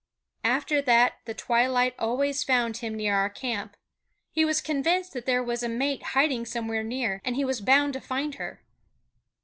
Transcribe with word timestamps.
After 0.43 0.81
that 0.81 1.19
the 1.25 1.35
twilight 1.35 1.93
always 1.99 2.43
found 2.43 2.77
him 2.77 2.95
near 2.95 3.13
our 3.13 3.29
camp. 3.29 3.77
He 4.31 4.43
was 4.43 4.59
convinced 4.59 5.13
that 5.13 5.27
there 5.27 5.43
was 5.43 5.61
a 5.61 5.69
mate 5.69 6.01
hiding 6.17 6.43
somewhere 6.47 6.81
near, 6.83 7.21
and 7.23 7.35
he 7.35 7.45
was 7.45 7.61
bound 7.61 7.93
to 7.93 8.01
find 8.01 8.33
her. 8.41 8.63